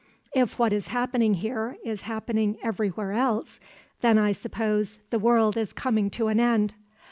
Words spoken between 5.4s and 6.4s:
is coming to an